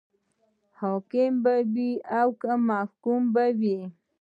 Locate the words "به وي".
1.43-1.91, 3.33-3.79